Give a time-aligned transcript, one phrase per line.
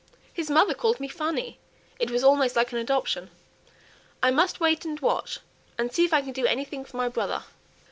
[0.33, 1.59] His mother called me 'Fanny;'
[1.99, 3.29] it was almost like an adoption.
[4.23, 5.37] I must wait and watch,
[5.77, 7.43] and see if I can do anything for my brother."